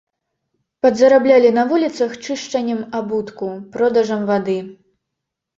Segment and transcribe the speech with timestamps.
[0.85, 4.57] Падзараблялі на вуліцах чышчаннем абутку, продажам вады.